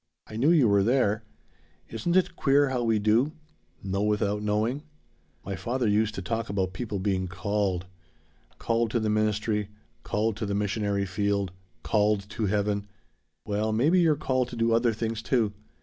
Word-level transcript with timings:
I 0.25 0.35
knew 0.35 0.49
you 0.49 0.67
were 0.67 0.81
there. 0.81 1.25
Isn't 1.87 2.15
it 2.15 2.35
queer 2.35 2.69
how 2.69 2.81
we 2.81 2.97
do 2.97 3.33
know 3.83 4.01
without 4.01 4.41
knowing? 4.41 4.81
My 5.45 5.55
father 5.55 5.87
used 5.87 6.15
to 6.15 6.23
talk 6.23 6.49
about 6.49 6.73
people 6.73 6.97
being 6.97 7.27
'called.' 7.27 7.85
Called 8.57 8.89
to 8.89 8.99
the 8.99 9.11
ministry 9.11 9.69
called 10.01 10.37
to 10.37 10.47
the 10.47 10.55
missionary 10.55 11.05
field 11.05 11.51
called 11.83 12.27
to 12.29 12.47
heaven. 12.47 12.87
Well 13.45 13.71
maybe 13.71 13.99
you're 14.01 14.15
called 14.15 14.57
to 14.57 14.73
other 14.73 14.91
things, 14.91 15.21
too. 15.21 15.53